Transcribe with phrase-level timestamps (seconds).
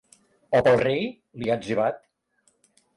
[0.59, 1.05] O pel rei?,
[1.43, 2.05] li ha etzibat.